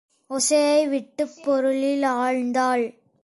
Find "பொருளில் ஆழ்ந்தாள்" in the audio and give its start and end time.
1.43-2.99